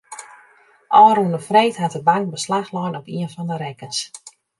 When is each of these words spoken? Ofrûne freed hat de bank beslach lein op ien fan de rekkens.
Ofrûne 1.03 1.39
freed 1.47 1.75
hat 1.81 1.95
de 1.97 2.01
bank 2.09 2.25
beslach 2.33 2.69
lein 2.75 2.97
op 2.99 3.07
ien 3.15 3.33
fan 3.33 3.47
de 3.51 3.57
rekkens. 3.63 3.99